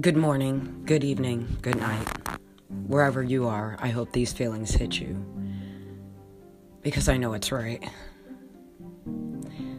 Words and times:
Good 0.00 0.16
morning, 0.16 0.82
good 0.84 1.04
evening, 1.04 1.56
good 1.62 1.78
night. 1.78 2.06
Wherever 2.86 3.22
you 3.22 3.46
are, 3.46 3.78
I 3.80 3.88
hope 3.88 4.12
these 4.12 4.32
feelings 4.32 4.74
hit 4.74 5.00
you. 5.00 5.24
Because 6.82 7.08
I 7.08 7.16
know 7.16 7.32
it's 7.32 7.50
right. 7.50 7.82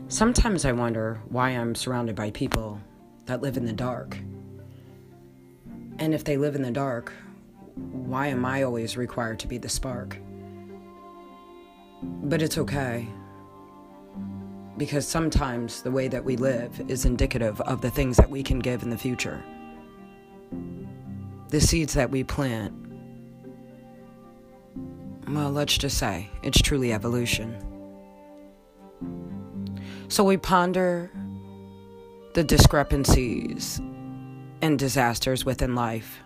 Sometimes 0.07 0.65
I 0.65 0.71
wonder 0.71 1.21
why 1.29 1.49
I'm 1.49 1.75
surrounded 1.75 2.15
by 2.15 2.31
people 2.31 2.81
that 3.25 3.41
live 3.41 3.57
in 3.57 3.65
the 3.65 3.73
dark. 3.73 4.17
And 5.99 6.15
if 6.15 6.23
they 6.23 6.37
live 6.37 6.55
in 6.55 6.63
the 6.63 6.71
dark, 6.71 7.13
why 7.75 8.27
am 8.27 8.43
I 8.43 8.63
always 8.63 8.97
required 8.97 9.37
to 9.39 9.47
be 9.47 9.59
the 9.59 9.69
spark? 9.69 10.17
But 12.01 12.41
it's 12.41 12.57
okay. 12.57 13.07
Because 14.77 15.07
sometimes 15.07 15.83
the 15.83 15.91
way 15.91 16.07
that 16.07 16.23
we 16.23 16.37
live 16.37 16.81
is 16.89 17.05
indicative 17.05 17.61
of 17.61 17.81
the 17.81 17.91
things 17.91 18.17
that 18.17 18.31
we 18.31 18.41
can 18.41 18.57
give 18.57 18.81
in 18.81 18.89
the 18.89 18.97
future 18.97 19.43
the 21.49 21.61
seeds 21.61 21.93
that 21.93 22.11
we 22.11 22.23
plant, 22.23 22.73
well, 25.27 25.51
let's 25.51 25.77
just 25.77 25.97
say 25.97 26.29
it's 26.43 26.61
truly 26.61 26.93
evolution. 26.93 27.55
So 30.09 30.23
we 30.23 30.37
ponder 30.37 31.11
the 32.33 32.43
discrepancies 32.43 33.81
and 34.61 34.79
disasters 34.79 35.43
within 35.45 35.75
life 35.75 36.19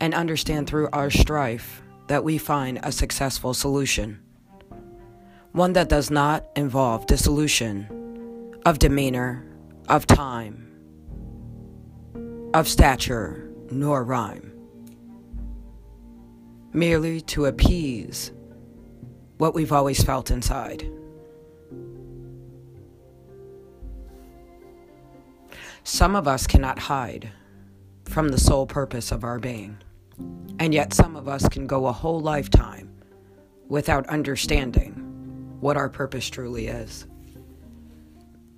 and 0.00 0.14
understand 0.14 0.68
through 0.68 0.88
our 0.92 1.10
strife 1.10 1.82
that 2.08 2.24
we 2.24 2.38
find 2.38 2.80
a 2.82 2.92
successful 2.92 3.54
solution. 3.54 4.20
One 5.52 5.72
that 5.74 5.88
does 5.88 6.10
not 6.10 6.46
involve 6.56 7.06
dissolution 7.06 8.60
of 8.64 8.78
demeanor, 8.78 9.44
of 9.88 10.06
time, 10.06 10.68
of 12.54 12.68
stature, 12.68 13.51
nor 13.72 14.04
rhyme, 14.04 14.52
merely 16.72 17.20
to 17.20 17.46
appease 17.46 18.32
what 19.38 19.54
we've 19.54 19.72
always 19.72 20.02
felt 20.02 20.30
inside. 20.30 20.88
Some 25.84 26.14
of 26.14 26.28
us 26.28 26.46
cannot 26.46 26.78
hide 26.78 27.30
from 28.04 28.28
the 28.28 28.38
sole 28.38 28.66
purpose 28.66 29.10
of 29.10 29.24
our 29.24 29.38
being, 29.38 29.78
and 30.58 30.72
yet 30.72 30.94
some 30.94 31.16
of 31.16 31.26
us 31.28 31.48
can 31.48 31.66
go 31.66 31.86
a 31.86 31.92
whole 31.92 32.20
lifetime 32.20 32.88
without 33.68 34.06
understanding 34.06 34.92
what 35.60 35.76
our 35.76 35.88
purpose 35.88 36.28
truly 36.28 36.68
is. 36.68 37.06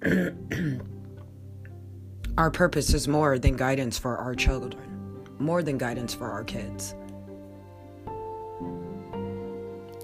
our 2.37 2.51
purpose 2.51 2.92
is 2.92 3.09
more 3.09 3.39
than 3.39 3.57
guidance 3.57 3.97
for 3.98 4.19
our 4.19 4.35
children 4.35 5.04
more 5.45 5.62
than 5.62 5.78
guidance 5.78 6.14
for 6.14 6.31
our 6.31 6.42
kids. 6.42 6.95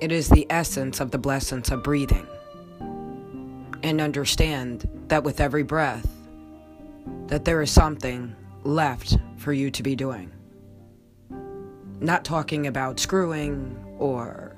It 0.00 0.12
is 0.12 0.28
the 0.28 0.46
essence 0.50 1.00
of 1.00 1.10
the 1.10 1.18
blessings 1.18 1.70
of 1.70 1.82
breathing. 1.82 2.26
And 3.82 4.00
understand 4.00 4.88
that 5.08 5.24
with 5.24 5.40
every 5.40 5.62
breath, 5.62 6.06
that 7.26 7.44
there 7.44 7.62
is 7.62 7.70
something 7.70 8.34
left 8.64 9.16
for 9.38 9.52
you 9.52 9.70
to 9.70 9.82
be 9.82 9.96
doing. 9.96 10.30
Not 12.00 12.24
talking 12.24 12.66
about 12.66 13.00
screwing 13.00 13.76
or 13.98 14.56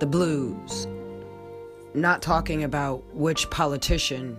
the 0.00 0.06
blues. 0.06 0.86
Not 1.94 2.22
talking 2.22 2.64
about 2.64 3.04
which 3.14 3.50
politician 3.50 4.36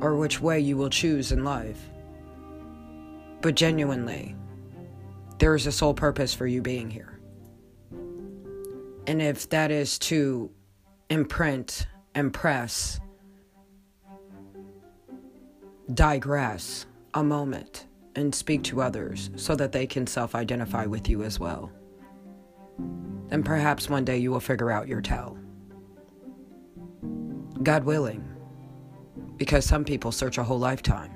or 0.00 0.16
which 0.16 0.40
way 0.40 0.60
you 0.60 0.76
will 0.76 0.90
choose 0.90 1.32
in 1.32 1.44
life. 1.44 1.88
But 3.40 3.54
genuinely, 3.54 4.36
there 5.42 5.56
is 5.56 5.66
a 5.66 5.72
sole 5.72 5.92
purpose 5.92 6.32
for 6.32 6.46
you 6.46 6.62
being 6.62 6.88
here. 6.88 7.18
And 9.08 9.20
if 9.20 9.48
that 9.48 9.72
is 9.72 9.98
to 9.98 10.52
imprint, 11.10 11.88
impress, 12.14 13.00
digress 15.92 16.86
a 17.14 17.24
moment 17.24 17.88
and 18.14 18.32
speak 18.32 18.62
to 18.62 18.82
others 18.82 19.30
so 19.34 19.56
that 19.56 19.72
they 19.72 19.84
can 19.84 20.06
self 20.06 20.36
identify 20.36 20.86
with 20.86 21.08
you 21.08 21.24
as 21.24 21.40
well, 21.40 21.72
then 23.26 23.42
perhaps 23.42 23.90
one 23.90 24.04
day 24.04 24.18
you 24.18 24.30
will 24.30 24.38
figure 24.38 24.70
out 24.70 24.86
your 24.86 25.00
tell. 25.00 25.36
God 27.64 27.82
willing, 27.82 28.22
because 29.38 29.64
some 29.64 29.84
people 29.84 30.12
search 30.12 30.38
a 30.38 30.44
whole 30.44 30.60
lifetime 30.60 31.10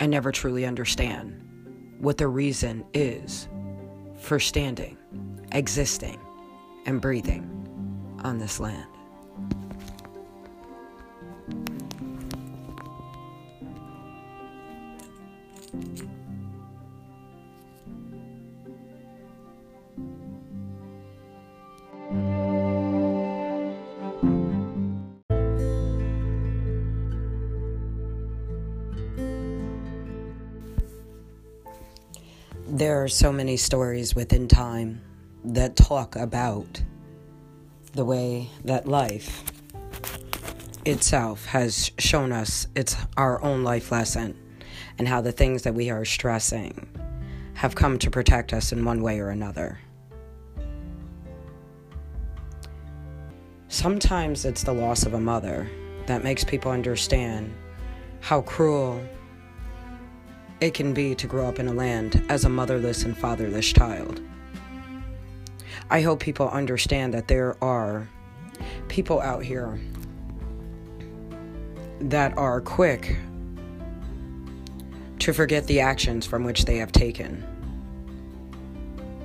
and 0.00 0.10
never 0.10 0.32
truly 0.32 0.64
understand 0.64 1.44
what 1.98 2.16
the 2.16 2.28
reason 2.28 2.84
is 2.94 3.48
for 4.18 4.38
standing, 4.38 4.96
existing, 5.52 6.20
and 6.86 7.00
breathing 7.00 7.44
on 8.24 8.38
this 8.38 8.60
land. 8.60 8.86
Are 33.08 33.10
so 33.10 33.32
many 33.32 33.56
stories 33.56 34.14
within 34.14 34.46
time 34.46 35.00
that 35.42 35.74
talk 35.76 36.14
about 36.14 36.82
the 37.94 38.04
way 38.04 38.50
that 38.66 38.86
life 38.86 39.50
itself 40.84 41.46
has 41.46 41.90
shown 41.98 42.32
us 42.32 42.66
it's 42.74 42.96
our 43.16 43.42
own 43.42 43.64
life 43.64 43.90
lesson 43.90 44.38
and 44.98 45.08
how 45.08 45.22
the 45.22 45.32
things 45.32 45.62
that 45.62 45.72
we 45.72 45.88
are 45.88 46.04
stressing 46.04 46.86
have 47.54 47.74
come 47.74 47.98
to 47.98 48.10
protect 48.10 48.52
us 48.52 48.72
in 48.72 48.84
one 48.84 49.00
way 49.00 49.20
or 49.20 49.30
another. 49.30 49.80
Sometimes 53.68 54.44
it's 54.44 54.64
the 54.64 54.74
loss 54.74 55.06
of 55.06 55.14
a 55.14 55.20
mother 55.20 55.66
that 56.04 56.22
makes 56.22 56.44
people 56.44 56.70
understand 56.70 57.54
how 58.20 58.42
cruel 58.42 59.00
it 60.60 60.74
can 60.74 60.92
be 60.92 61.14
to 61.14 61.26
grow 61.26 61.48
up 61.48 61.58
in 61.58 61.68
a 61.68 61.72
land 61.72 62.24
as 62.28 62.44
a 62.44 62.48
motherless 62.48 63.04
and 63.04 63.16
fatherless 63.16 63.72
child. 63.72 64.20
I 65.90 66.02
hope 66.02 66.20
people 66.20 66.48
understand 66.48 67.14
that 67.14 67.28
there 67.28 67.56
are 67.62 68.08
people 68.88 69.20
out 69.20 69.44
here 69.44 69.78
that 72.00 72.36
are 72.36 72.60
quick 72.60 73.16
to 75.20 75.32
forget 75.32 75.66
the 75.66 75.80
actions 75.80 76.26
from 76.26 76.44
which 76.44 76.64
they 76.64 76.76
have 76.76 76.92
taken. 76.92 77.44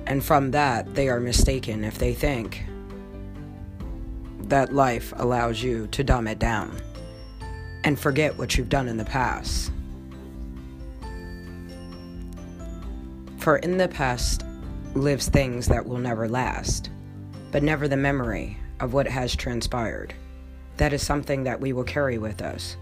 And 0.06 0.24
from 0.24 0.50
that, 0.52 0.94
they 0.94 1.08
are 1.08 1.20
mistaken 1.20 1.84
if 1.84 1.98
they 1.98 2.14
think 2.14 2.64
that 4.40 4.72
life 4.72 5.12
allows 5.16 5.62
you 5.62 5.86
to 5.88 6.04
dumb 6.04 6.26
it 6.26 6.38
down 6.38 6.76
and 7.84 7.98
forget 7.98 8.36
what 8.36 8.56
you've 8.56 8.68
done 8.68 8.88
in 8.88 8.96
the 8.96 9.04
past. 9.04 9.70
For 13.44 13.58
in 13.58 13.76
the 13.76 13.88
past 13.88 14.42
lives 14.94 15.28
things 15.28 15.66
that 15.66 15.84
will 15.84 15.98
never 15.98 16.26
last, 16.30 16.88
but 17.52 17.62
never 17.62 17.86
the 17.86 17.94
memory 17.94 18.56
of 18.80 18.94
what 18.94 19.06
has 19.06 19.36
transpired. 19.36 20.14
That 20.78 20.94
is 20.94 21.04
something 21.04 21.44
that 21.44 21.60
we 21.60 21.74
will 21.74 21.84
carry 21.84 22.16
with 22.16 22.40
us 22.40 22.78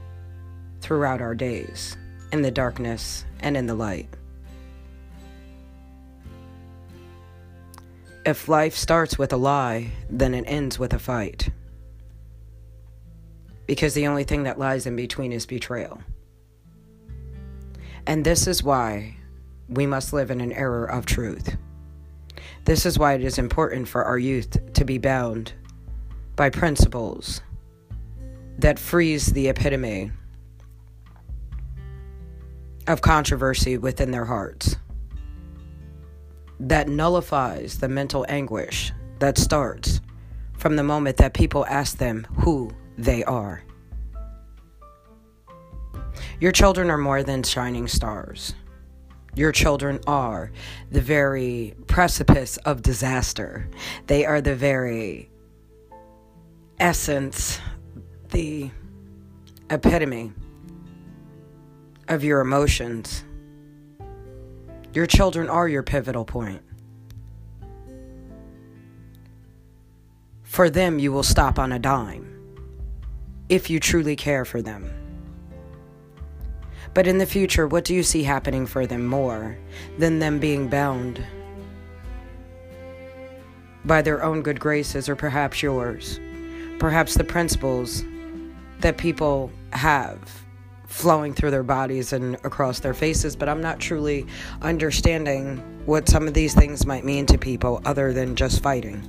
throughout 0.81 1.21
our 1.21 1.35
days, 1.35 1.97
in 2.31 2.43
the 2.43 2.53
darkness 2.53 3.25
and 3.41 3.57
in 3.57 3.67
the 3.67 3.75
light. 3.75 4.09
If 8.25 8.49
life 8.49 8.77
starts 8.77 9.19
with 9.19 9.33
a 9.33 9.37
lie, 9.37 9.91
then 10.11 10.33
it 10.33 10.45
ends 10.47 10.79
with 10.79 10.95
a 10.95 11.01
fight. 11.01 11.51
Because 13.67 13.95
the 13.95 14.07
only 14.07 14.23
thing 14.23 14.45
that 14.45 14.61
lies 14.61 14.87
in 14.87 14.95
between 14.95 15.33
is 15.33 15.45
betrayal. 15.45 16.01
And 18.07 18.25
this 18.25 18.47
is 18.47 18.63
why 18.63 19.17
we 19.75 19.87
must 19.87 20.13
live 20.13 20.31
in 20.31 20.41
an 20.41 20.53
era 20.53 20.91
of 20.97 21.07
truth. 21.07 21.57
This 22.65 22.87
is 22.87 22.99
why 22.99 23.15
it 23.15 23.25
is 23.25 23.39
important 23.39 23.89
for 23.89 24.05
our 24.05 24.19
youth 24.19 24.57
to 24.75 24.85
be 24.85 24.99
bound 24.99 25.53
by 26.37 26.51
principles 26.51 27.41
that 28.59 28.79
freeze 28.79 29.27
the 29.27 29.49
epitome 29.49 30.13
of 32.87 33.01
controversy 33.01 33.79
within 33.79 34.11
their 34.11 34.25
hearts, 34.25 34.77
that 36.61 36.89
nullifies 36.89 37.79
the 37.79 37.89
mental 37.89 38.25
anguish 38.29 38.93
that 39.19 39.39
starts 39.39 40.01
from 40.59 40.77
the 40.77 40.83
moment 40.83 41.17
that 41.17 41.35
people 41.35 41.67
ask 41.67 41.99
them 41.99 42.27
who 42.39 42.71
they 42.99 43.25
are. 43.25 43.63
Your 46.41 46.53
children 46.53 46.91
are 46.91 46.99
more 46.99 47.23
than 47.23 47.43
shining 47.43 47.89
stars. 47.89 48.55
Your 49.35 49.51
children 49.51 49.99
are 50.07 50.53
the 50.91 51.01
very 51.01 51.75
precipice 51.87 52.59
of 52.59 52.83
disaster. 52.83 53.69
They 54.07 54.27
are 54.27 54.43
the 54.43 54.55
very 54.55 55.31
essence, 56.79 57.59
the 58.31 58.71
epitome 59.71 60.33
of 62.09 62.23
your 62.23 62.41
emotions. 62.41 63.25
Your 64.93 65.07
children 65.07 65.49
are 65.49 65.67
your 65.67 65.83
pivotal 65.83 66.27
point. 66.27 66.61
For 70.43 70.69
them, 70.69 70.99
you 70.99 71.11
will 71.11 71.23
stop 71.23 71.59
on 71.59 71.73
a 71.73 71.79
dime 71.79 72.29
if 73.49 73.71
you 73.71 73.81
truly 73.81 74.17
care 74.17 74.45
for 74.45 74.61
them. 74.61 75.02
But 76.95 77.07
in 77.07 77.19
the 77.19 77.27
future, 77.27 77.67
what 77.67 77.85
do 77.85 77.95
you 77.95 78.03
see 78.03 78.23
happening 78.23 78.67
for 78.67 78.87
them 78.87 79.07
more 79.07 79.57
than 79.99 80.19
them 80.19 80.39
being 80.39 80.69
bound 80.69 81.25
by 83.85 84.03
their 84.03 84.23
own 84.23 84.43
good 84.43 84.61
graces 84.61 85.09
or 85.09 85.17
perhaps 85.17 85.63
yours? 85.63 86.21
Perhaps 86.79 87.15
the 87.15 87.25
principles 87.25 88.05
that 88.81 88.99
people 88.99 89.51
have 89.73 90.19
flowing 90.87 91.33
through 91.33 91.51
their 91.51 91.63
bodies 91.63 92.13
and 92.13 92.35
across 92.45 92.81
their 92.81 92.93
faces, 92.93 93.35
but 93.35 93.49
I'm 93.49 93.63
not 93.63 93.81
truly 93.81 94.27
understanding 94.61 95.57
what 95.87 96.07
some 96.07 96.29
of 96.29 96.35
these 96.35 96.55
things 96.55 96.85
might 96.85 97.05
mean 97.05 97.25
to 97.27 97.39
people 97.39 97.81
other 97.87 98.13
than 98.13 98.37
just 98.37 98.63
fighting. 98.63 99.03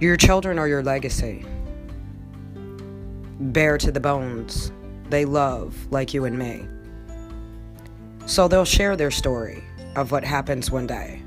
Your 0.00 0.16
children 0.16 0.58
are 0.58 0.66
your 0.66 0.82
legacy, 0.82 1.44
bare 3.38 3.76
to 3.76 3.92
the 3.92 4.00
bones 4.00 4.72
they 5.10 5.24
love, 5.24 5.76
like 5.90 6.14
you 6.14 6.24
and 6.24 6.38
me. 6.38 6.66
So 8.26 8.48
they'll 8.48 8.64
share 8.64 8.96
their 8.96 9.10
story 9.10 9.64
of 9.96 10.12
what 10.12 10.24
happens 10.24 10.70
one 10.70 10.86
day. 10.86 11.22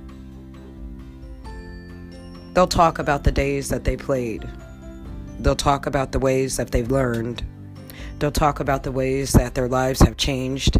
They'll 2.53 2.67
talk 2.67 2.99
about 2.99 3.23
the 3.23 3.31
days 3.31 3.69
that 3.69 3.83
they 3.83 3.97
played. 3.97 4.47
They'll 5.39 5.55
talk 5.55 5.85
about 5.85 6.11
the 6.11 6.19
ways 6.19 6.57
that 6.57 6.71
they've 6.71 6.89
learned. 6.89 7.43
They'll 8.19 8.31
talk 8.31 8.61
about 8.61 8.83
the 8.83 8.91
ways 8.91 9.33
that 9.33 9.55
their 9.55 9.67
lives 9.67 9.99
have 10.01 10.15
changed 10.15 10.77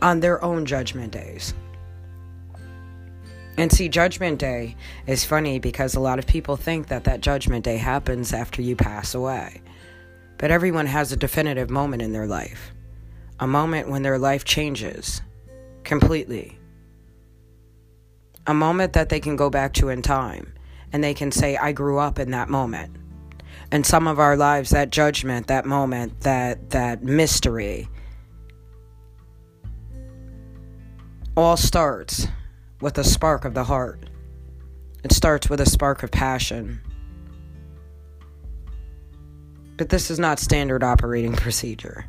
on 0.00 0.20
their 0.20 0.42
own 0.42 0.64
judgment 0.64 1.12
days. 1.12 1.52
And 3.56 3.70
see, 3.70 3.88
Judgment 3.88 4.38
Day 4.38 4.76
is 5.06 5.24
funny 5.24 5.58
because 5.58 5.94
a 5.94 6.00
lot 6.00 6.18
of 6.18 6.26
people 6.26 6.56
think 6.56 6.88
that 6.88 7.04
that 7.04 7.20
Judgment 7.20 7.64
Day 7.64 7.76
happens 7.76 8.32
after 8.32 8.62
you 8.62 8.74
pass 8.74 9.14
away. 9.14 9.60
But 10.38 10.50
everyone 10.50 10.86
has 10.86 11.12
a 11.12 11.16
definitive 11.16 11.70
moment 11.70 12.02
in 12.02 12.12
their 12.12 12.26
life, 12.26 12.72
a 13.40 13.46
moment 13.46 13.88
when 13.88 14.02
their 14.02 14.18
life 14.18 14.44
changes 14.44 15.22
completely, 15.84 16.58
a 18.46 18.54
moment 18.54 18.92
that 18.94 19.08
they 19.08 19.20
can 19.20 19.36
go 19.36 19.50
back 19.50 19.72
to 19.74 19.88
in 19.88 20.02
time 20.02 20.52
and 20.92 21.02
they 21.02 21.14
can 21.14 21.32
say, 21.32 21.56
I 21.56 21.72
grew 21.72 21.98
up 21.98 22.18
in 22.18 22.30
that 22.32 22.48
moment. 22.48 22.96
And 23.70 23.84
some 23.84 24.06
of 24.06 24.18
our 24.18 24.36
lives, 24.36 24.70
that 24.70 24.90
judgment, 24.90 25.46
that 25.48 25.66
moment, 25.66 26.20
that, 26.20 26.70
that 26.70 27.02
mystery, 27.02 27.88
all 31.36 31.56
starts 31.56 32.28
with 32.80 32.96
a 32.98 33.04
spark 33.04 33.44
of 33.44 33.54
the 33.54 33.64
heart. 33.64 34.08
It 35.02 35.12
starts 35.12 35.50
with 35.50 35.60
a 35.60 35.66
spark 35.66 36.02
of 36.02 36.10
passion. 36.10 36.80
But 39.76 39.88
this 39.88 40.10
is 40.10 40.18
not 40.18 40.38
standard 40.38 40.82
operating 40.82 41.32
procedure. 41.32 42.06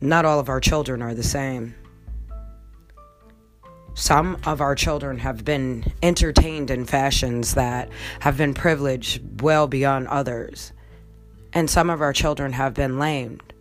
Not 0.00 0.24
all 0.24 0.40
of 0.40 0.48
our 0.48 0.60
children 0.60 1.02
are 1.02 1.14
the 1.14 1.22
same. 1.22 1.74
Some 3.94 4.38
of 4.44 4.60
our 4.60 4.74
children 4.74 5.18
have 5.18 5.44
been 5.44 5.92
entertained 6.02 6.70
in 6.70 6.84
fashions 6.84 7.54
that 7.54 7.88
have 8.20 8.36
been 8.36 8.52
privileged 8.52 9.40
well 9.40 9.66
beyond 9.66 10.08
others. 10.08 10.72
And 11.52 11.68
some 11.70 11.88
of 11.88 12.02
our 12.02 12.12
children 12.12 12.52
have 12.52 12.74
been 12.74 12.98
lamed. 12.98 13.54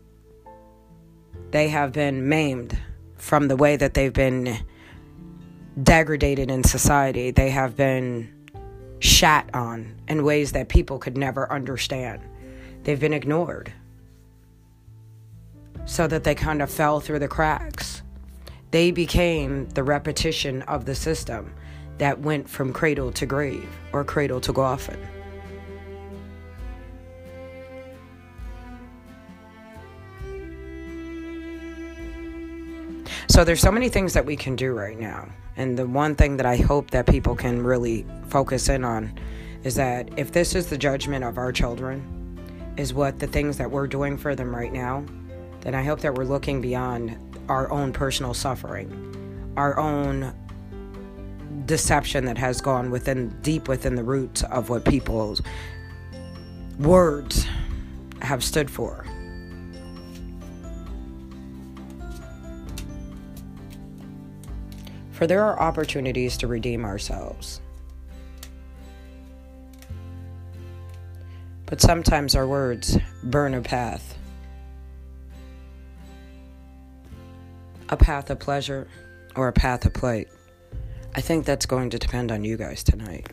They 1.51 1.69
have 1.69 1.93
been 1.93 2.27
maimed 2.27 2.77
from 3.15 3.47
the 3.47 3.55
way 3.55 3.77
that 3.77 3.93
they've 3.93 4.11
been 4.11 4.57
degraded 5.81 6.51
in 6.51 6.63
society. 6.63 7.31
They 7.31 7.49
have 7.49 7.77
been 7.77 8.33
shat 8.99 9.49
on 9.53 9.95
in 10.07 10.23
ways 10.23 10.51
that 10.51 10.67
people 10.67 10.99
could 10.99 11.17
never 11.17 11.49
understand. 11.51 12.21
They've 12.85 12.99
been 12.99 13.13
ignored 13.13 13.73
so 15.85 16.07
that 16.07 16.23
they 16.23 16.35
kind 16.35 16.61
of 16.61 16.69
fell 16.69 16.99
through 16.99 17.19
the 17.19 17.27
cracks. 17.27 18.03
They 18.69 18.91
became 18.91 19.67
the 19.69 19.83
repetition 19.83 20.61
of 20.63 20.85
the 20.85 20.93
system 20.93 21.53
that 21.97 22.19
went 22.19 22.47
from 22.47 22.71
cradle 22.71 23.11
to 23.13 23.25
grave 23.25 23.67
or 23.91 24.03
cradle 24.03 24.39
to 24.41 24.53
coffin. 24.53 24.99
So 33.27 33.43
there's 33.43 33.61
so 33.61 33.71
many 33.71 33.89
things 33.89 34.13
that 34.13 34.25
we 34.25 34.35
can 34.35 34.55
do 34.55 34.73
right 34.73 34.99
now. 34.99 35.27
And 35.57 35.77
the 35.77 35.87
one 35.87 36.15
thing 36.15 36.37
that 36.37 36.45
I 36.45 36.57
hope 36.57 36.91
that 36.91 37.07
people 37.07 37.35
can 37.35 37.63
really 37.63 38.05
focus 38.27 38.69
in 38.69 38.83
on 38.83 39.17
is 39.63 39.73
that 39.75 40.07
if 40.17 40.31
this 40.31 40.53
is 40.53 40.67
the 40.67 40.77
judgment 40.77 41.23
of 41.23 41.39
our 41.39 41.51
children, 41.51 42.24
is 42.77 42.93
what 42.93 43.19
the 43.19 43.27
things 43.27 43.57
that 43.57 43.69
we're 43.69 43.87
doing 43.87 44.17
for 44.17 44.35
them 44.35 44.55
right 44.55 44.73
now, 44.73 45.05
then 45.61 45.75
I 45.75 45.83
hope 45.83 46.01
that 46.01 46.13
we're 46.13 46.25
looking 46.25 46.61
beyond 46.61 47.17
our 47.49 47.71
own 47.71 47.93
personal 47.93 48.33
suffering, 48.33 49.53
our 49.57 49.79
own 49.79 50.33
deception 51.65 52.25
that 52.25 52.37
has 52.37 52.61
gone 52.61 52.91
within 52.91 53.29
deep 53.41 53.67
within 53.67 53.95
the 53.95 54.03
roots 54.03 54.43
of 54.43 54.69
what 54.69 54.85
people's 54.85 55.41
words 56.79 57.47
have 58.21 58.43
stood 58.43 58.69
for. 58.69 59.05
For 65.11 65.27
there 65.27 65.43
are 65.43 65.57
opportunities 65.59 66.35
to 66.37 66.47
redeem 66.47 66.83
ourselves. 66.83 67.61
But 71.65 71.81
sometimes 71.81 72.35
our 72.35 72.47
words 72.47 72.97
burn 73.23 73.53
a 73.53 73.61
path. 73.61 74.17
A 77.89 77.97
path 77.97 78.29
of 78.29 78.39
pleasure 78.39 78.87
or 79.35 79.47
a 79.47 79.53
path 79.53 79.85
of 79.85 79.93
plight. 79.93 80.27
I 81.15 81.21
think 81.21 81.45
that's 81.45 81.65
going 81.65 81.89
to 81.91 81.99
depend 81.99 82.31
on 82.31 82.43
you 82.43 82.57
guys 82.57 82.83
tonight. 82.83 83.27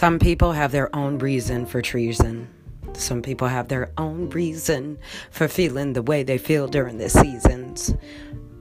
Some 0.00 0.18
people 0.18 0.52
have 0.52 0.72
their 0.72 0.96
own 0.96 1.18
reason 1.18 1.66
for 1.66 1.82
treason. 1.82 2.48
Some 2.94 3.20
people 3.20 3.48
have 3.48 3.68
their 3.68 3.92
own 3.98 4.30
reason 4.30 4.96
for 5.30 5.46
feeling 5.46 5.92
the 5.92 6.00
way 6.00 6.22
they 6.22 6.38
feel 6.38 6.68
during 6.68 6.96
the 6.96 7.10
seasons. 7.10 7.94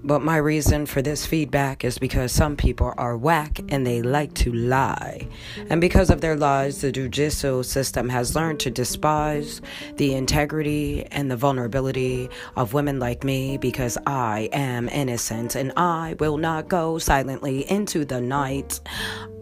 But 0.02 0.22
my 0.22 0.38
reason 0.38 0.86
for 0.86 1.02
this 1.02 1.26
feedback 1.26 1.84
is 1.84 1.98
because 1.98 2.32
some 2.32 2.56
people 2.56 2.94
are 2.98 3.18
whack 3.18 3.60
and 3.68 3.86
they 3.86 4.02
like 4.02 4.34
to 4.36 4.54
lie. 4.54 5.28
And 5.70 5.82
because 5.82 6.10
of 6.10 6.22
their 6.22 6.38
lies, 6.38 6.80
the 6.80 6.92
judicial 6.92 7.64
system 7.64 8.08
has 8.08 8.34
learned 8.34 8.62
to 8.62 8.72
despise 8.72 9.62
the 9.98 10.14
integrity 10.14 11.06
and 11.12 11.30
the 11.30 11.36
vulnerability 11.36 12.30
of 12.56 12.74
women 12.74 13.00
like 13.00 13.26
me 13.26 13.58
because 13.58 13.98
I 14.08 14.50
am 14.54 14.88
innocent 14.88 15.56
and 15.56 15.74
I 15.76 16.16
will 16.20 16.38
not 16.38 16.70
go 16.70 16.98
silently 16.98 17.70
into 17.70 18.06
the 18.06 18.22
night. 18.22 18.80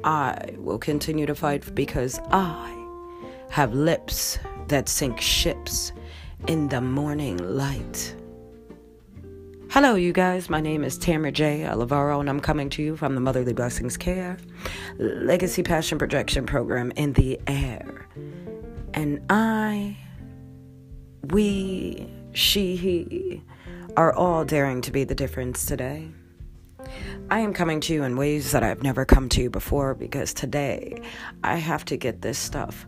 I 0.03 0.55
will 0.57 0.79
continue 0.79 1.27
to 1.27 1.35
fight 1.35 1.75
because 1.75 2.19
I 2.31 2.73
have 3.51 3.73
lips 3.73 4.39
that 4.69 4.89
sink 4.89 5.21
ships 5.21 5.93
in 6.47 6.67
the 6.67 6.81
morning 6.81 7.37
light. 7.37 8.16
Hello, 9.69 9.95
you 9.95 10.13
guys. 10.13 10.50
My 10.50 10.62
name 10.62 10.86
is 10.86 10.97
Tamara 10.97 11.29
J. 11.29 11.65
Olivaro, 11.67 12.21
and 12.21 12.29
I'm 12.29 12.39
coming 12.39 12.69
to 12.69 12.81
you 12.81 12.95
from 12.95 13.15
the 13.15 13.21
Motherly 13.21 13.51
Blessings 13.51 13.97
Care 13.97 14.38
Legacy 14.97 15.62
Passion 15.62 15.97
Projection 15.97 16.45
Program 16.45 16.91
in 16.91 17.12
the 17.13 17.38
air. 17.47 18.07
And 18.93 19.19
I, 19.29 19.97
we, 21.31 22.09
she, 22.31 22.77
he 22.77 23.43
are 23.97 24.13
all 24.13 24.45
daring 24.45 24.79
to 24.83 24.91
be 24.91 25.03
the 25.03 25.15
difference 25.15 25.65
today. 25.65 26.07
I 27.29 27.41
am 27.41 27.53
coming 27.53 27.81
to 27.81 27.93
you 27.93 28.03
in 28.03 28.15
ways 28.15 28.53
that 28.53 28.63
I've 28.63 28.83
never 28.83 29.03
come 29.03 29.27
to 29.29 29.41
you 29.41 29.50
before 29.50 29.93
because 29.95 30.33
today 30.33 31.01
I 31.43 31.57
have 31.57 31.83
to 31.86 31.97
get 31.97 32.21
this 32.21 32.39
stuff 32.39 32.88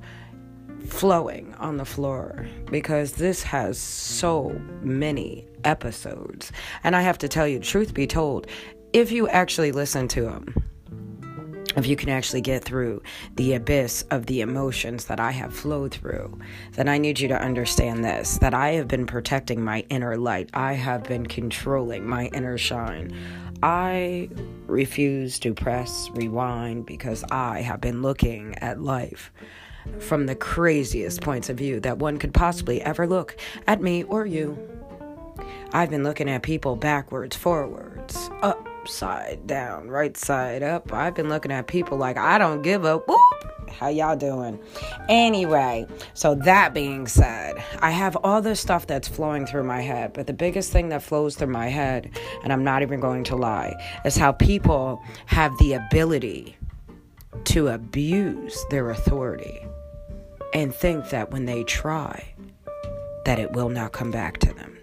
flowing 0.87 1.53
on 1.55 1.77
the 1.77 1.85
floor 1.85 2.47
because 2.69 3.13
this 3.13 3.43
has 3.43 3.77
so 3.77 4.49
many 4.81 5.45
episodes. 5.63 6.51
And 6.83 6.95
I 6.95 7.01
have 7.01 7.17
to 7.19 7.27
tell 7.27 7.47
you, 7.47 7.59
truth 7.59 7.93
be 7.93 8.07
told, 8.07 8.47
if 8.93 9.11
you 9.11 9.27
actually 9.27 9.71
listen 9.71 10.07
to 10.09 10.21
them, 10.23 10.53
if 11.75 11.85
you 11.85 11.95
can 11.95 12.09
actually 12.09 12.41
get 12.41 12.63
through 12.63 13.01
the 13.35 13.53
abyss 13.53 14.03
of 14.09 14.25
the 14.25 14.41
emotions 14.41 15.05
that 15.05 15.19
I 15.19 15.31
have 15.31 15.53
flowed 15.53 15.93
through, 15.93 16.39
then 16.73 16.89
I 16.89 16.97
need 16.97 17.19
you 17.19 17.27
to 17.27 17.39
understand 17.39 18.03
this 18.03 18.39
that 18.39 18.55
I 18.55 18.71
have 18.71 18.87
been 18.87 19.05
protecting 19.05 19.63
my 19.63 19.85
inner 19.89 20.17
light. 20.17 20.49
I 20.53 20.73
have 20.73 21.03
been 21.03 21.27
controlling 21.27 22.07
my 22.07 22.25
inner 22.33 22.57
shine. 22.57 23.15
I 23.61 24.29
refuse 24.65 25.37
to 25.39 25.53
press 25.53 26.09
rewind 26.13 26.85
because 26.85 27.23
I 27.29 27.61
have 27.61 27.81
been 27.81 28.01
looking 28.01 28.55
at 28.59 28.81
life 28.81 29.31
from 29.99 30.25
the 30.25 30.35
craziest 30.35 31.21
points 31.21 31.49
of 31.49 31.57
view 31.57 31.79
that 31.81 31.99
one 31.99 32.17
could 32.17 32.33
possibly 32.33 32.81
ever 32.81 33.07
look 33.07 33.35
at 33.67 33.81
me 33.81 34.03
or 34.03 34.25
you. 34.25 34.57
I've 35.71 35.89
been 35.89 36.03
looking 36.03 36.29
at 36.29 36.41
people 36.41 36.75
backwards, 36.75 37.35
forwards, 37.35 38.29
upside 38.41 39.45
down, 39.45 39.87
right 39.89 40.17
side 40.17 40.63
up. 40.63 40.91
I've 40.91 41.15
been 41.15 41.29
looking 41.29 41.51
at 41.51 41.67
people 41.67 41.97
like 41.97 42.17
I 42.17 42.37
don't 42.37 42.61
give 42.61 42.85
a 42.85 42.97
whoop. 42.97 43.19
How 43.69 43.87
y'all 43.87 44.15
doing? 44.15 44.59
Anyway, 45.07 45.85
so 46.13 46.35
that 46.35 46.73
being 46.73 47.07
said, 47.07 47.63
I 47.81 47.91
have 47.91 48.17
all 48.23 48.41
this 48.41 48.59
stuff 48.59 48.87
that's 48.87 49.07
flowing 49.07 49.45
through 49.45 49.63
my 49.63 49.81
head, 49.81 50.13
but 50.13 50.27
the 50.27 50.33
biggest 50.33 50.71
thing 50.71 50.89
that 50.89 51.03
flows 51.03 51.35
through 51.35 51.47
my 51.47 51.67
head, 51.67 52.09
and 52.43 52.51
I'm 52.51 52.63
not 52.63 52.81
even 52.81 52.99
going 52.99 53.23
to 53.25 53.35
lie, 53.35 53.73
is 54.05 54.17
how 54.17 54.31
people 54.31 55.01
have 55.27 55.55
the 55.59 55.73
ability 55.73 56.57
to 57.49 57.69
abuse 57.69 58.63
their 58.69 58.91
authority 58.91 59.65
and 60.53 60.73
think 60.73 61.09
that 61.09 61.31
when 61.31 61.45
they 61.45 61.63
try 61.63 62.33
that 63.25 63.39
it 63.39 63.51
will 63.53 63.69
not 63.69 63.91
come 63.91 64.11
back 64.11 64.37
to 64.39 64.53
them. 64.53 64.77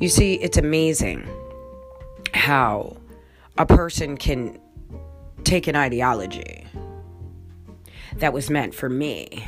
You 0.00 0.08
see, 0.08 0.34
it's 0.34 0.56
amazing 0.56 1.28
how 2.34 2.96
a 3.58 3.66
person 3.66 4.16
can 4.16 4.60
take 5.44 5.68
an 5.68 5.76
ideology 5.76 6.66
that 8.16 8.32
was 8.32 8.50
meant 8.50 8.74
for 8.74 8.88
me 8.88 9.46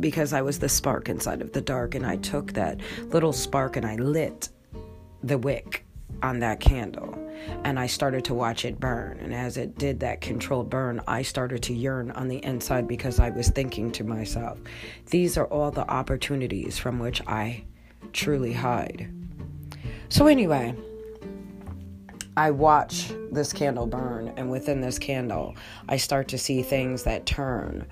because 0.00 0.32
I 0.32 0.40
was 0.40 0.58
the 0.58 0.70
spark 0.70 1.10
inside 1.10 1.42
of 1.42 1.52
the 1.52 1.60
dark 1.60 1.94
and 1.94 2.06
I 2.06 2.16
took 2.16 2.54
that 2.54 2.80
little 3.08 3.32
spark 3.32 3.76
and 3.76 3.84
I 3.84 3.96
lit 3.96 4.48
the 5.22 5.36
wick 5.36 5.84
on 6.22 6.40
that 6.40 6.60
candle 6.60 7.18
and 7.64 7.78
I 7.78 7.86
started 7.86 8.24
to 8.26 8.34
watch 8.34 8.64
it 8.64 8.80
burn. 8.80 9.18
And 9.20 9.34
as 9.34 9.56
it 9.56 9.78
did 9.78 10.00
that 10.00 10.20
controlled 10.20 10.70
burn, 10.70 11.00
I 11.06 11.22
started 11.22 11.62
to 11.64 11.74
yearn 11.74 12.10
on 12.12 12.28
the 12.28 12.44
inside 12.44 12.86
because 12.86 13.20
I 13.20 13.30
was 13.30 13.48
thinking 13.48 13.90
to 13.92 14.04
myself, 14.04 14.58
these 15.10 15.36
are 15.36 15.46
all 15.46 15.70
the 15.70 15.88
opportunities 15.88 16.78
from 16.78 16.98
which 16.98 17.22
I 17.26 17.64
truly 18.12 18.52
hide. 18.52 19.12
So, 20.08 20.26
anyway, 20.26 20.74
I 22.36 22.50
watch 22.50 23.12
this 23.30 23.52
candle 23.52 23.86
burn, 23.86 24.32
and 24.36 24.50
within 24.50 24.80
this 24.80 24.98
candle, 24.98 25.54
I 25.88 25.98
start 25.98 26.28
to 26.28 26.38
see 26.38 26.62
things 26.62 27.02
that 27.02 27.26
turn 27.26 27.86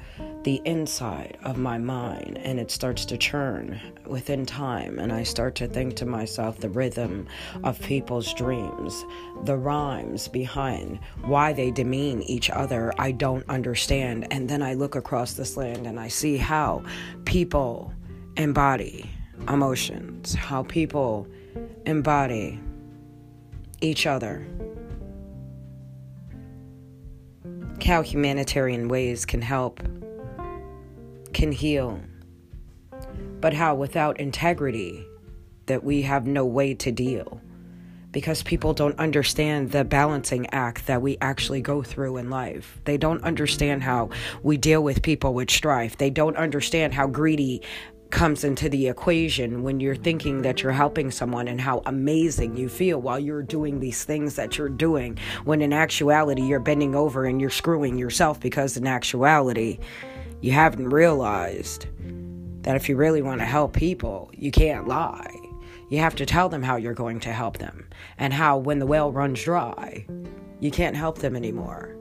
the 0.44 0.62
inside 0.64 1.36
of 1.44 1.58
my 1.58 1.76
mind 1.76 2.38
and 2.38 2.58
it 2.58 2.70
starts 2.70 3.04
to 3.04 3.18
churn 3.18 3.78
within 4.06 4.46
time. 4.46 4.98
And 4.98 5.12
I 5.12 5.22
start 5.22 5.54
to 5.56 5.68
think 5.68 5.96
to 5.96 6.06
myself 6.06 6.58
the 6.58 6.70
rhythm 6.70 7.26
of 7.64 7.78
people's 7.80 8.32
dreams, 8.32 9.04
the 9.44 9.56
rhymes 9.56 10.28
behind 10.28 11.00
why 11.22 11.52
they 11.52 11.70
demean 11.70 12.22
each 12.22 12.48
other. 12.48 12.94
I 12.98 13.12
don't 13.12 13.46
understand. 13.50 14.26
And 14.30 14.48
then 14.48 14.62
I 14.62 14.72
look 14.72 14.94
across 14.94 15.34
this 15.34 15.58
land 15.58 15.86
and 15.86 16.00
I 16.00 16.08
see 16.08 16.38
how 16.38 16.82
people 17.26 17.92
embody 18.38 19.10
emotions, 19.46 20.32
how 20.34 20.62
people 20.62 21.26
embody 21.84 22.58
each 23.80 24.06
other. 24.06 24.46
How 27.84 28.02
humanitarian 28.02 28.88
ways 28.88 29.26
can 29.26 29.42
help, 29.42 29.80
can 31.32 31.50
heal, 31.50 32.00
but 33.40 33.52
how 33.52 33.74
without 33.74 34.20
integrity 34.20 35.04
that 35.66 35.82
we 35.82 36.02
have 36.02 36.26
no 36.26 36.44
way 36.44 36.74
to 36.74 36.92
deal 36.92 37.40
because 38.12 38.42
people 38.42 38.74
don't 38.74 38.98
understand 38.98 39.70
the 39.70 39.84
balancing 39.84 40.46
act 40.52 40.86
that 40.86 41.00
we 41.00 41.16
actually 41.20 41.60
go 41.60 41.82
through 41.82 42.16
in 42.16 42.28
life. 42.28 42.80
They 42.84 42.96
don't 42.96 43.22
understand 43.22 43.82
how 43.82 44.10
we 44.42 44.56
deal 44.56 44.82
with 44.82 45.02
people 45.02 45.32
with 45.34 45.50
strife. 45.50 45.96
They 45.96 46.10
don't 46.10 46.36
understand 46.36 46.92
how 46.92 47.06
greedy 47.06 47.62
comes 48.10 48.44
into 48.44 48.68
the 48.68 48.88
equation 48.88 49.62
when 49.62 49.80
you're 49.80 49.96
thinking 49.96 50.42
that 50.42 50.62
you're 50.62 50.72
helping 50.72 51.10
someone 51.10 51.48
and 51.48 51.60
how 51.60 51.82
amazing 51.86 52.56
you 52.56 52.68
feel 52.68 53.00
while 53.00 53.18
you're 53.18 53.42
doing 53.42 53.80
these 53.80 54.04
things 54.04 54.36
that 54.36 54.58
you're 54.58 54.68
doing 54.68 55.18
when 55.44 55.62
in 55.62 55.72
actuality 55.72 56.42
you're 56.42 56.60
bending 56.60 56.94
over 56.94 57.24
and 57.24 57.40
you're 57.40 57.50
screwing 57.50 57.98
yourself 57.98 58.40
because 58.40 58.76
in 58.76 58.86
actuality 58.86 59.78
you 60.40 60.52
haven't 60.52 60.88
realized 60.88 61.86
that 62.62 62.76
if 62.76 62.88
you 62.88 62.96
really 62.96 63.22
want 63.22 63.40
to 63.40 63.46
help 63.46 63.72
people 63.72 64.30
you 64.34 64.50
can't 64.50 64.88
lie. 64.88 65.36
You 65.88 65.98
have 65.98 66.14
to 66.16 66.26
tell 66.26 66.48
them 66.48 66.62
how 66.62 66.76
you're 66.76 66.94
going 66.94 67.18
to 67.20 67.32
help 67.32 67.58
them 67.58 67.88
and 68.16 68.32
how 68.32 68.58
when 68.58 68.78
the 68.78 68.86
well 68.86 69.10
runs 69.10 69.42
dry 69.42 70.06
you 70.60 70.70
can't 70.70 70.96
help 70.96 71.18
them 71.18 71.34
anymore 71.34 71.96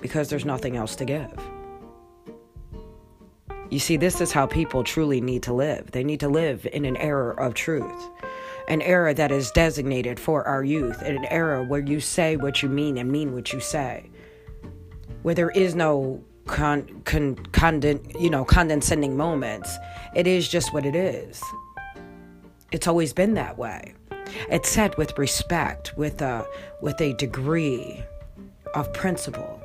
because 0.00 0.28
there's 0.30 0.44
nothing 0.44 0.76
else 0.76 0.96
to 0.96 1.04
give 1.04 1.32
you 3.70 3.78
see, 3.78 3.96
this 3.96 4.20
is 4.20 4.32
how 4.32 4.46
people 4.46 4.82
truly 4.82 5.20
need 5.20 5.42
to 5.42 5.52
live. 5.52 5.90
They 5.90 6.04
need 6.04 6.20
to 6.20 6.28
live 6.28 6.66
in 6.72 6.84
an 6.84 6.96
era 6.96 7.34
of 7.34 7.54
truth, 7.54 8.08
an 8.66 8.80
era 8.82 9.12
that 9.14 9.30
is 9.30 9.50
designated 9.50 10.18
for 10.18 10.44
our 10.44 10.64
youth, 10.64 11.02
an 11.02 11.24
era 11.26 11.62
where 11.62 11.80
you 11.80 12.00
say 12.00 12.36
what 12.36 12.62
you 12.62 12.68
mean 12.68 12.96
and 12.96 13.10
mean 13.10 13.34
what 13.34 13.52
you 13.52 13.60
say, 13.60 14.10
where 15.22 15.34
there 15.34 15.50
is 15.50 15.74
no 15.74 16.24
con, 16.46 17.02
con, 17.04 17.36
conden, 17.52 18.20
you 18.20 18.30
know, 18.30 18.44
condescending 18.44 19.16
moments. 19.16 19.76
It 20.14 20.26
is 20.26 20.48
just 20.48 20.72
what 20.72 20.86
it 20.86 20.96
is. 20.96 21.42
It's 22.72 22.86
always 22.86 23.12
been 23.12 23.34
that 23.34 23.58
way. 23.58 23.94
It's 24.50 24.68
said 24.68 24.96
with 24.96 25.18
respect, 25.18 25.96
with 25.96 26.20
a 26.20 26.46
with 26.82 27.00
a 27.00 27.14
degree 27.14 28.02
of 28.74 28.92
principle 28.92 29.57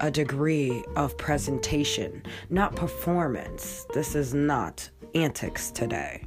a 0.00 0.10
degree 0.10 0.84
of 0.96 1.16
presentation, 1.16 2.22
not 2.50 2.74
performance. 2.74 3.86
This 3.94 4.14
is 4.14 4.34
not 4.34 4.88
antics 5.14 5.70
today. 5.70 6.24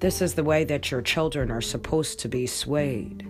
This 0.00 0.20
is 0.20 0.34
the 0.34 0.44
way 0.44 0.64
that 0.64 0.90
your 0.90 1.02
children 1.02 1.50
are 1.50 1.60
supposed 1.60 2.20
to 2.20 2.28
be 2.28 2.46
swayed, 2.46 3.26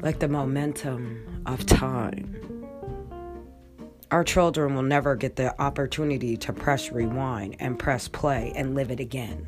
like 0.00 0.18
the 0.18 0.28
momentum 0.28 1.42
of 1.46 1.64
time. 1.66 2.40
Our 4.10 4.24
children 4.24 4.74
will 4.74 4.82
never 4.82 5.16
get 5.16 5.36
the 5.36 5.60
opportunity 5.60 6.36
to 6.38 6.52
press 6.52 6.92
rewind 6.92 7.56
and 7.58 7.78
press 7.78 8.06
play 8.08 8.52
and 8.54 8.74
live 8.74 8.90
it 8.90 9.00
again 9.00 9.46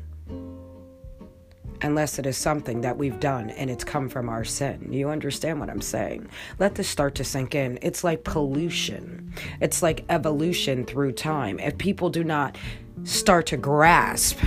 unless 1.81 2.19
it 2.19 2.25
is 2.25 2.37
something 2.37 2.81
that 2.81 2.97
we've 2.97 3.19
done 3.19 3.49
and 3.51 3.69
it's 3.69 3.83
come 3.83 4.09
from 4.09 4.29
our 4.29 4.43
sin. 4.43 4.91
You 4.91 5.09
understand 5.09 5.59
what 5.59 5.69
I'm 5.69 5.81
saying? 5.81 6.29
Let 6.59 6.75
this 6.75 6.87
start 6.87 7.15
to 7.15 7.23
sink 7.23 7.55
in. 7.55 7.77
It's 7.81 8.03
like 8.03 8.23
pollution, 8.23 9.33
it's 9.61 9.81
like 9.81 10.05
evolution 10.09 10.85
through 10.85 11.13
time. 11.13 11.59
If 11.59 11.77
people 11.77 12.09
do 12.09 12.23
not 12.23 12.57
start 13.03 13.45
to 13.47 13.57
grasp, 13.57 14.39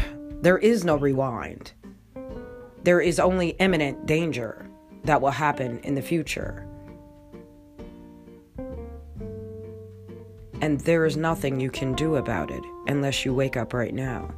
there 0.42 0.58
is 0.58 0.84
no 0.84 0.96
rewind, 0.96 1.72
there 2.82 3.00
is 3.00 3.20
only 3.20 3.50
imminent 3.50 4.06
danger 4.06 4.66
that 5.04 5.20
will 5.20 5.30
happen 5.30 5.78
in 5.80 5.94
the 5.94 6.02
future. 6.02 6.66
And 10.62 10.78
there 10.80 11.06
is 11.06 11.16
nothing 11.16 11.58
you 11.58 11.70
can 11.70 11.94
do 11.94 12.16
about 12.16 12.50
it 12.50 12.62
unless 12.86 13.24
you 13.24 13.32
wake 13.32 13.56
up 13.56 13.72
right 13.72 13.94
now 13.94 14.30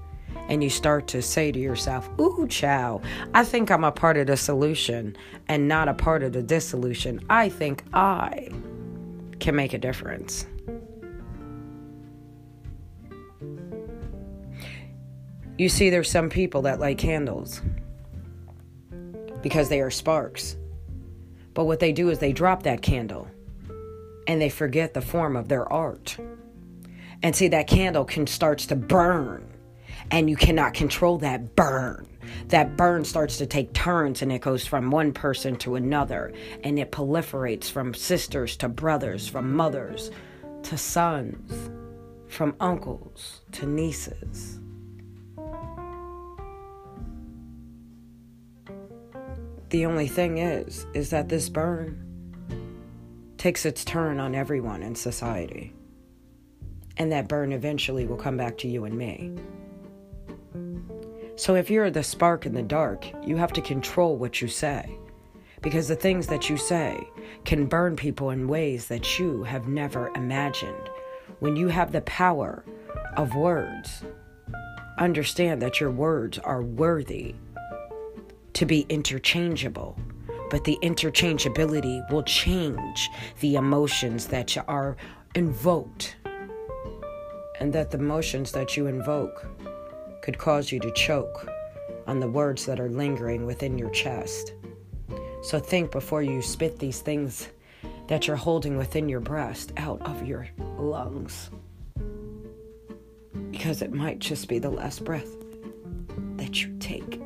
and 0.53 0.63
you 0.63 0.69
start 0.69 1.07
to 1.07 1.23
say 1.23 1.51
to 1.51 1.59
yourself, 1.59 2.11
Ooh, 2.21 2.47
chow, 2.47 3.01
I 3.33 3.43
think 3.43 3.71
I'm 3.71 3.85
a 3.85 3.91
part 3.91 4.19
of 4.19 4.27
the 4.27 4.37
solution 4.37 5.17
and 5.49 5.67
not 5.67 5.89
a 5.89 5.95
part 5.95 6.23
of 6.23 6.35
the 6.35 6.43
dissolution. 6.43 7.25
I 7.31 7.49
think 7.49 7.83
I 7.95 8.51
can 9.41 9.57
make 9.57 9.73
a 9.73 9.79
difference. 9.79 10.45
You 15.57 15.71
see, 15.71 15.89
there's 15.89 16.11
some 16.11 16.29
people 16.29 16.61
that 16.63 16.79
light 16.79 16.99
candles 16.99 17.63
because 19.41 19.71
they 19.71 19.81
are 19.81 19.91
sparks. 19.91 20.59
But 21.55 21.65
what 21.65 21.81
they 21.81 21.93
do 21.93 22.11
is 22.11 22.19
they 22.19 22.35
drop 22.35 22.65
that 22.65 22.83
candle 22.83 23.27
and 24.27 24.39
they 24.39 24.51
forget 24.51 24.93
the 24.93 25.01
form 25.01 25.35
of 25.35 25.49
their 25.49 25.71
art. 25.73 26.19
And 27.23 27.35
see, 27.35 27.49
that 27.49 27.69
candle 27.69 28.05
can 28.05 28.27
starts 28.27 28.67
to 28.67 28.77
burn 28.77 29.52
and 30.13 30.29
you 30.29 30.37
cannot 30.37 30.75
control 30.75 31.19
that 31.19 31.57
burn. 31.57 32.07
That 32.49 32.77
burn 32.77 33.05
starts 33.05 33.39
to 33.39 33.47
take 33.47 33.73
turns 33.73 34.23
and 34.23 34.31
it 34.31 34.43
goes 34.43 34.67
from 34.67 34.91
one 34.91 35.13
person 35.13 35.57
to 35.57 35.75
another 35.75 36.33
and 36.63 36.79
it 36.79 36.93
proliferates 36.93 37.71
from 37.71 37.95
sisters 37.95 38.57
to 38.59 38.69
brothers, 38.69 39.27
from 39.27 39.57
mothers 39.57 40.11
to 40.65 40.77
sons, 40.77 41.71
from 42.29 42.55
uncles 42.61 43.41
to 43.53 43.67
nieces. 43.67 44.61
The 49.71 49.87
only 49.87 50.07
thing 50.07 50.37
is, 50.37 50.87
is 50.93 51.09
that 51.11 51.31
this 51.31 51.49
burn 51.49 52.07
takes 53.39 53.65
its 53.65 53.83
turn 53.87 54.21
on 54.21 54.35
everyone 54.35 54.83
in 54.83 54.95
society. 54.95 55.73
And 56.99 57.11
that 57.11 57.27
burn 57.27 57.53
eventually 57.53 58.07
will 58.07 58.19
come 58.19 58.37
back 58.37 58.59
to 58.59 58.69
you 58.69 58.85
and 58.85 58.97
me. 58.97 59.33
So 61.43 61.57
if 61.57 61.69
you're 61.69 61.91
the 61.91 62.05
spark 62.05 62.47
in 62.47 62.55
the 62.55 62.63
dark, 62.63 63.05
you 63.27 63.37
have 63.37 63.53
to 63.55 63.61
control 63.61 64.17
what 64.17 64.41
you 64.41 64.47
say. 64.47 64.97
Because 65.61 65.89
the 65.89 65.97
things 65.97 66.29
that 66.29 66.49
you 66.49 66.57
say 66.57 67.05
can 67.45 67.67
burn 67.67 67.97
people 67.97 68.31
in 68.31 68.47
ways 68.47 68.87
that 68.87 69.19
you 69.19 69.43
have 69.43 69.67
never 69.67 70.13
imagined. 70.15 70.89
When 71.41 71.57
you 71.57 71.67
have 71.67 71.91
the 71.91 72.03
power 72.03 72.65
of 73.17 73.35
words, 73.35 74.05
understand 74.99 75.61
that 75.63 75.81
your 75.81 75.91
words 75.91 76.39
are 76.39 76.63
worthy 76.63 77.35
to 78.53 78.65
be 78.65 78.87
interchangeable, 78.89 79.99
but 80.49 80.63
the 80.63 80.79
interchangeability 80.81 82.09
will 82.09 82.23
change 82.23 83.11
the 83.41 83.57
emotions 83.57 84.29
that 84.29 84.57
are 84.69 84.97
invoked, 85.35 86.15
and 87.59 87.73
that 87.73 87.91
the 87.91 87.99
emotions 87.99 88.53
that 88.53 88.77
you 88.77 88.87
invoke 88.87 89.45
could 90.23 90.39
cause 90.39 90.73
you 90.73 90.81
to 90.81 90.91
choke 90.93 91.49
on 92.07 92.21
the 92.21 92.29
words 92.29 92.65
that 92.67 92.81
are 92.81 92.89
lingering 92.89 93.45
within 93.45 93.77
your 93.77 93.91
chest. 93.91 94.55
So 95.43 95.59
think 95.59 95.91
before 95.91 96.23
you 96.23 96.41
spit 96.41 96.79
these 96.79 97.01
things 97.01 97.49
that 98.07 98.27
you're 98.27 98.37
holding 98.37 98.77
within 98.77 99.09
your 99.09 99.21
breast 99.21 99.73
out 99.77 100.01
of 100.03 100.27
your 100.27 100.49
lungs. 100.79 101.51
Because 103.51 103.83
it 103.83 103.93
might 103.93 104.19
just 104.19 104.49
be 104.49 104.59
the 104.59 104.71
last 104.71 105.05
breath 105.05 105.37
that 106.37 106.63
you 106.63 106.77
take. 106.79 107.21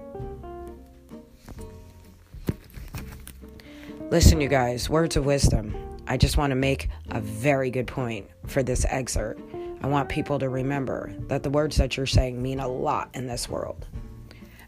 Listen, 4.10 4.40
you 4.40 4.48
guys, 4.48 4.88
words 4.88 5.16
of 5.16 5.26
wisdom. 5.26 5.74
I 6.06 6.16
just 6.16 6.36
want 6.36 6.52
to 6.52 6.54
make 6.54 6.88
a 7.10 7.20
very 7.20 7.70
good 7.70 7.86
point 7.86 8.26
for 8.46 8.62
this 8.62 8.86
excerpt. 8.88 9.40
I 9.82 9.88
want 9.88 10.08
people 10.08 10.38
to 10.38 10.48
remember 10.48 11.14
that 11.28 11.42
the 11.42 11.50
words 11.50 11.76
that 11.76 11.96
you're 11.96 12.06
saying 12.06 12.40
mean 12.40 12.60
a 12.60 12.68
lot 12.68 13.10
in 13.14 13.26
this 13.26 13.48
world. 13.48 13.86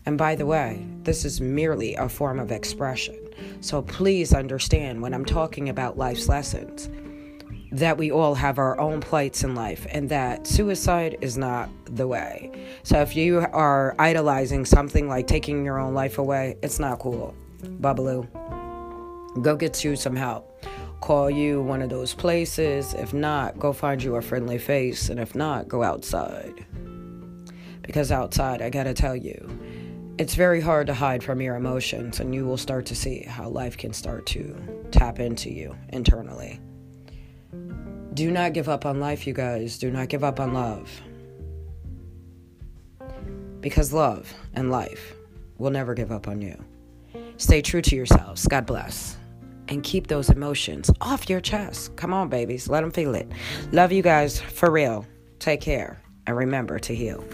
And 0.07 0.17
by 0.17 0.35
the 0.35 0.47
way, 0.47 0.87
this 1.03 1.25
is 1.25 1.41
merely 1.41 1.95
a 1.95 2.09
form 2.09 2.39
of 2.39 2.51
expression. 2.51 3.19
So 3.61 3.83
please 3.83 4.33
understand 4.33 5.03
when 5.03 5.13
I'm 5.13 5.25
talking 5.25 5.69
about 5.69 5.99
life's 5.99 6.29
lessons 6.29 6.89
that 7.73 7.99
we 7.99 8.11
all 8.11 8.35
have 8.35 8.59
our 8.59 8.81
own 8.81 9.01
plights 9.01 9.45
in 9.45 9.55
life 9.55 9.87
and 9.91 10.09
that 10.09 10.47
suicide 10.47 11.19
is 11.21 11.37
not 11.37 11.69
the 11.85 12.07
way. 12.07 12.51
So 12.83 13.01
if 13.03 13.15
you 13.15 13.41
are 13.53 13.95
idolizing 13.99 14.65
something 14.65 15.09
like 15.09 15.27
taking 15.27 15.65
your 15.65 15.79
own 15.79 15.93
life 15.93 16.19
away, 16.19 16.57
it's 16.63 16.79
not 16.79 16.99
cool. 16.99 17.35
Babaloo. 17.63 18.27
Go 19.43 19.57
get 19.57 19.85
you 19.85 19.97
some 19.97 20.17
help. 20.17 20.48
Call 21.01 21.31
you 21.31 21.63
one 21.63 21.83
of 21.83 21.91
those 21.91 22.15
places. 22.15 22.95
If 22.95 23.15
not, 23.15 23.59
go 23.59 23.73
find 23.73 24.03
you 24.03 24.17
a 24.17 24.23
friendly 24.23 24.59
face. 24.59 25.09
And 25.09 25.21
if 25.21 25.35
not, 25.35 25.69
go 25.69 25.83
outside. 25.83 26.67
Because 27.83 28.13
outside, 28.13 28.61
I 28.61 28.71
gotta 28.71 28.95
tell 28.95 29.17
you, 29.17 29.49
it's 30.19 30.35
very 30.35 30.61
hard 30.61 30.89
to 30.89 30.95
hide 30.95 31.23
from 31.23 31.41
your 31.41 31.55
emotions, 31.55 32.19
and 32.19 32.35
you 32.35 32.45
will 32.45 32.57
start 32.57 32.87
to 32.87 32.97
see 32.97 33.23
how 33.23 33.49
life 33.49 33.77
can 33.77 33.93
start 33.93 34.27
to 34.27 34.57
tap 34.91 35.21
into 35.21 35.51
you 35.51 35.77
internally. 35.91 36.61
Do 38.15 38.33
not 38.33 38.53
give 38.53 38.69
up 38.69 38.85
on 38.85 38.99
life, 38.99 39.29
you 39.29 39.33
guys. 39.33 39.79
Do 39.79 39.93
not 39.93 40.09
give 40.09 40.25
up 40.25 40.41
on 40.41 40.53
love. 40.53 40.91
Because 43.61 43.93
love 43.93 44.33
and 44.55 44.73
life 44.73 45.15
will 45.57 45.71
never 45.71 45.95
give 45.95 46.11
up 46.11 46.27
on 46.27 46.43
you. 46.43 46.65
Stay 47.37 47.63
true 47.63 47.83
to 47.83 47.95
yourselves. 47.95 48.47
God 48.49 48.67
bless 48.67 49.18
and 49.69 49.83
keep 49.83 50.07
those 50.07 50.31
emotions 50.31 50.91
off 51.01 51.29
your 51.29 51.41
chest. 51.41 51.95
Come 51.97 52.13
on, 52.13 52.29
babies. 52.29 52.69
Let 52.69 52.81
them 52.81 52.91
feel 52.91 53.15
it. 53.15 53.31
Love 53.73 53.93
you 53.93 54.03
guys 54.03 54.41
for 54.41 54.71
real. 54.71 55.07
Take 55.39 55.61
care 55.61 56.01
and 56.27 56.37
remember 56.37 56.79
to 56.79 56.95
heal. 56.95 57.25